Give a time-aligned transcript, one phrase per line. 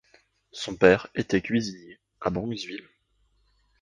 [0.51, 2.87] Son père était cuisinier à Bronxville.